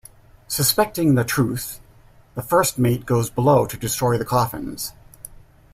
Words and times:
Suspecting 0.47 1.13
the 1.13 1.23
truth, 1.23 1.79
the 2.33 2.41
first 2.41 2.79
mate 2.79 3.05
goes 3.05 3.29
below 3.29 3.67
to 3.67 3.77
destroy 3.77 4.17
the 4.17 4.25
coffins. 4.25 4.93